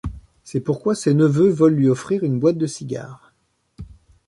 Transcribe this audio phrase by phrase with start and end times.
[0.43, 3.31] C'est pourquoi ses neveux veulent lui offrir une boîte de cigares.